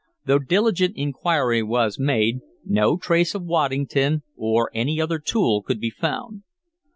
[0.25, 5.91] Though diligent inquiry was made, no trace of Waddington, or any other tool, could be
[5.91, 6.41] found.